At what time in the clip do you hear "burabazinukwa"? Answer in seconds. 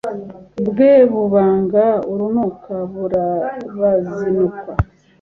2.93-4.71